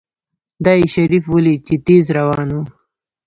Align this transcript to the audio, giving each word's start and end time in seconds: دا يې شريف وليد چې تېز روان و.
دا 0.63 0.73
يې 0.79 0.85
شريف 0.93 1.23
وليد 1.33 1.61
چې 1.67 1.75
تېز 1.85 2.05
روان 2.17 2.49
و. 2.55 2.59